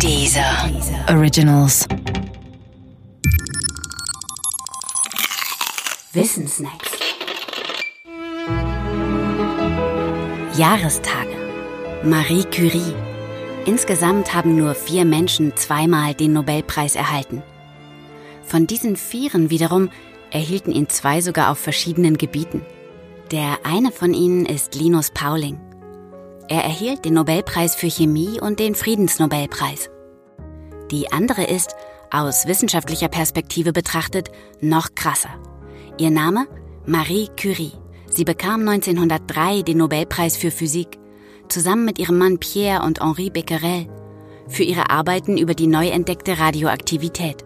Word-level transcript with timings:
Dieser 0.00 0.70
Originals. 1.08 1.86
Wissensnacks. 6.12 6.90
Jahrestage. 10.56 11.36
Marie 12.02 12.44
Curie. 12.44 12.94
Insgesamt 13.66 14.34
haben 14.34 14.56
nur 14.56 14.74
vier 14.74 15.04
Menschen 15.04 15.56
zweimal 15.56 16.14
den 16.14 16.32
Nobelpreis 16.32 16.96
erhalten. 16.96 17.42
Von 18.44 18.66
diesen 18.66 18.96
Vieren 18.96 19.50
wiederum 19.50 19.90
erhielten 20.30 20.72
ihn 20.72 20.88
zwei 20.88 21.20
sogar 21.20 21.50
auf 21.50 21.58
verschiedenen 21.58 22.18
Gebieten. 22.18 22.62
Der 23.30 23.58
eine 23.64 23.90
von 23.90 24.12
ihnen 24.12 24.44
ist 24.44 24.74
Linus 24.74 25.10
Pauling. 25.10 25.58
Er 26.48 26.62
erhielt 26.62 27.04
den 27.04 27.14
Nobelpreis 27.14 27.74
für 27.74 27.88
Chemie 27.88 28.40
und 28.40 28.60
den 28.60 28.74
Friedensnobelpreis. 28.74 29.90
Die 30.90 31.10
andere 31.10 31.44
ist, 31.44 31.74
aus 32.10 32.46
wissenschaftlicher 32.46 33.08
Perspektive 33.08 33.72
betrachtet, 33.72 34.30
noch 34.60 34.94
krasser. 34.94 35.30
Ihr 35.98 36.10
Name? 36.10 36.46
Marie 36.86 37.28
Curie. 37.40 37.72
Sie 38.10 38.24
bekam 38.24 38.68
1903 38.68 39.62
den 39.62 39.78
Nobelpreis 39.78 40.36
für 40.36 40.50
Physik, 40.50 40.98
zusammen 41.48 41.84
mit 41.84 41.98
ihrem 41.98 42.18
Mann 42.18 42.38
Pierre 42.38 42.84
und 42.84 43.00
Henri 43.00 43.30
Becquerel, 43.30 43.88
für 44.46 44.62
ihre 44.62 44.90
Arbeiten 44.90 45.38
über 45.38 45.54
die 45.54 45.66
neu 45.66 45.88
entdeckte 45.88 46.38
Radioaktivität. 46.38 47.44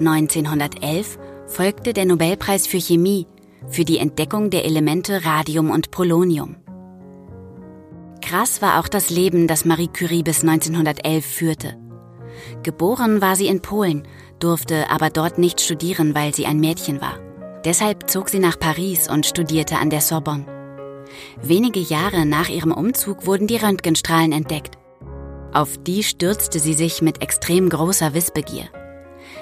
1911 0.00 1.18
folgte 1.46 1.92
der 1.92 2.06
Nobelpreis 2.06 2.66
für 2.66 2.80
Chemie 2.80 3.26
für 3.68 3.84
die 3.84 3.98
Entdeckung 3.98 4.50
der 4.50 4.64
Elemente 4.64 5.24
Radium 5.24 5.70
und 5.70 5.90
Polonium. 5.90 6.56
Krass 8.24 8.62
war 8.62 8.80
auch 8.80 8.88
das 8.88 9.10
Leben, 9.10 9.46
das 9.46 9.66
Marie 9.66 9.88
Curie 9.88 10.22
bis 10.22 10.40
1911 10.40 11.26
führte. 11.26 11.76
Geboren 12.62 13.20
war 13.20 13.36
sie 13.36 13.48
in 13.48 13.60
Polen, 13.60 14.08
durfte 14.38 14.90
aber 14.90 15.10
dort 15.10 15.36
nicht 15.36 15.60
studieren, 15.60 16.14
weil 16.14 16.34
sie 16.34 16.46
ein 16.46 16.58
Mädchen 16.58 17.02
war. 17.02 17.18
Deshalb 17.66 18.08
zog 18.08 18.30
sie 18.30 18.38
nach 18.38 18.58
Paris 18.58 19.10
und 19.10 19.26
studierte 19.26 19.76
an 19.76 19.90
der 19.90 20.00
Sorbonne. 20.00 20.46
Wenige 21.42 21.80
Jahre 21.80 22.24
nach 22.24 22.48
ihrem 22.48 22.72
Umzug 22.72 23.26
wurden 23.26 23.46
die 23.46 23.58
Röntgenstrahlen 23.58 24.32
entdeckt. 24.32 24.78
Auf 25.52 25.76
die 25.76 26.02
stürzte 26.02 26.60
sie 26.60 26.74
sich 26.74 27.02
mit 27.02 27.20
extrem 27.20 27.68
großer 27.68 28.14
Wissbegier. 28.14 28.70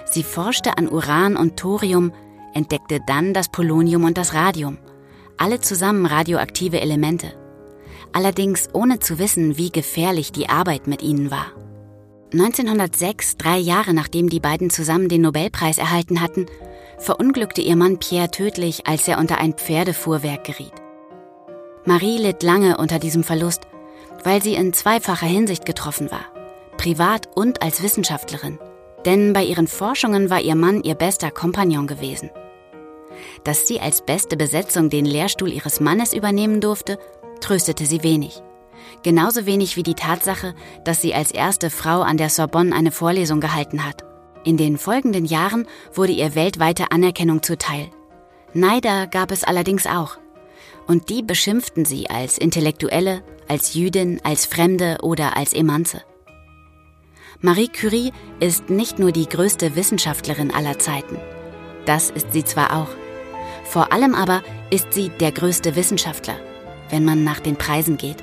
Sie 0.07 0.25
forschte 0.25 0.77
an 0.77 0.89
Uran 0.89 1.37
und 1.37 1.57
Thorium, 1.57 2.13
entdeckte 2.53 2.99
dann 3.07 3.33
das 3.33 3.49
Polonium 3.49 4.03
und 4.03 4.19
das 4.19 4.35
Radium, 4.35 4.79
alle 5.39 5.61
zusammen 5.61 6.05
radioaktive 6.05 6.81
Elemente. 6.81 7.42
Allerdings 8.13 8.69
ohne 8.73 8.99
zu 8.99 9.19
wissen, 9.19 9.57
wie 9.57 9.71
gefährlich 9.71 10.33
die 10.33 10.49
Arbeit 10.49 10.87
mit 10.87 11.03
ihnen 11.03 11.31
war. 11.31 11.47
1906, 12.33 13.37
drei 13.37 13.59
Jahre 13.59 13.93
nachdem 13.93 14.29
die 14.31 14.41
beiden 14.41 14.71
zusammen 14.71 15.09
den 15.09 15.21
Nobelpreis 15.21 15.79
erhalten 15.79 16.21
hatten, 16.21 16.47
verunglückte 16.99 17.61
ihr 17.61 17.77
Mann 17.77 17.99
Pierre 17.99 18.31
tödlich, 18.31 18.87
als 18.87 19.07
er 19.07 19.19
unter 19.19 19.39
ein 19.39 19.55
Pferdefuhrwerk 19.55 20.45
geriet. 20.45 20.73
Marie 21.85 22.19
litt 22.19 22.43
lange 22.43 22.79
unter 22.79 22.99
diesem 22.99 23.25
Verlust, 23.25 23.63
weil 24.25 24.43
sie 24.43 24.55
in 24.55 24.73
zweifacher 24.73 25.27
Hinsicht 25.27 25.67
getroffen 25.67 26.11
war, 26.11 26.25
privat 26.77 27.29
und 27.35 27.61
als 27.61 27.83
Wissenschaftlerin. 27.83 28.59
Denn 29.05 29.33
bei 29.33 29.43
ihren 29.45 29.67
Forschungen 29.67 30.31
war 30.31 30.41
ihr 30.41 30.55
Mann 30.55 30.83
ihr 30.85 30.95
bester 30.95 31.31
Kompagnon 31.31 31.89
gewesen. 31.89 32.31
Dass 33.45 33.67
sie 33.67 33.81
als 33.81 34.03
beste 34.03 34.37
Besetzung 34.37 34.91
den 34.91 35.05
Lehrstuhl 35.05 35.53
ihres 35.53 35.81
Mannes 35.81 36.15
übernehmen 36.15 36.61
durfte, 36.61 36.99
tröstete 37.43 37.87
sie 37.87 38.03
wenig. 38.03 38.43
Genauso 39.03 39.47
wenig 39.47 39.77
wie 39.77 39.83
die 39.83 39.95
Tatsache, 39.95 40.55
dass 40.85 41.03
sie 41.03 41.15
als 41.15 41.31
erste 41.31 41.71
Frau 41.71 42.03
an 42.03 42.17
der 42.17 42.31
Sorbonne 42.31 42.75
eine 42.75 42.93
Vorlesung 42.93 43.41
gehalten 43.41 43.85
hat. 43.85 44.05
In 44.45 44.57
den 44.57 44.79
folgenden 44.79 45.25
Jahren 45.25 45.67
wurde 45.93 46.13
ihr 46.13 46.35
weltweite 46.35 46.91
Anerkennung 46.91 47.43
zuteil. 47.43 47.91
Neider 48.55 49.07
gab 49.07 49.31
es 49.31 49.45
allerdings 49.45 49.87
auch. 49.87 50.19
Und 50.87 51.11
die 51.11 51.23
beschimpften 51.23 51.85
sie 51.85 52.11
als 52.11 52.39
Intellektuelle, 52.39 53.23
als 53.49 53.75
Jüdin, 53.75 54.21
als 54.25 54.47
Fremde 54.47 54.99
oder 55.03 55.37
als 55.37 55.53
Emanze. 55.53 56.03
Marie 57.41 57.69
Curie 57.69 58.13
ist 58.41 58.71
nicht 58.71 58.99
nur 58.99 59.11
die 59.11 59.29
größte 59.29 59.75
Wissenschaftlerin 59.75 60.53
aller 60.53 60.79
Zeiten. 60.79 61.19
Das 61.87 62.11
ist 62.11 62.33
sie 62.33 62.45
zwar 62.45 62.77
auch. 62.77 62.89
Vor 63.65 63.93
allem 63.93 64.15
aber 64.15 64.43
ist 64.71 64.93
sie 64.93 65.09
der 65.09 65.33
größte 65.33 65.75
Wissenschaftler, 65.75 66.37
wenn 66.93 67.05
man 67.05 67.25
nach 67.25 67.41
den 67.41 67.57
Preisen 67.57 67.97
geht. 67.97 68.23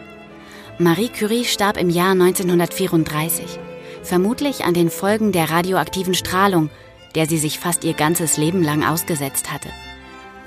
Marie 0.78 1.09
Curie 1.09 1.44
starb 1.44 1.75
im 1.75 1.90
Jahr 1.90 2.12
1934, 2.12 3.59
vermutlich 4.02 4.63
an 4.63 4.74
den 4.74 4.90
Folgen 4.90 5.34
der 5.34 5.50
radioaktiven 5.50 6.13
Strahlung, 6.13 6.69
der 7.16 7.25
sie 7.25 7.38
sich 7.38 7.59
fast 7.59 7.84
ihr 7.84 7.94
ganzes 7.94 8.38
Leben 8.38 8.63
lang 8.63 8.85
ausgesetzt 8.85 9.52
hatte. 9.52 9.69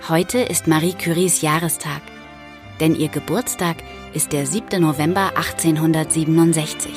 Heute 0.09 0.39
ist 0.39 0.67
Marie 0.67 0.95
Curies 0.95 1.43
Jahrestag, 1.43 2.01
denn 2.81 2.95
ihr 2.95 3.09
Geburtstag 3.09 3.77
ist 4.15 4.33
der 4.33 4.47
7. 4.47 4.81
November 4.81 5.33
1867. 5.37 6.93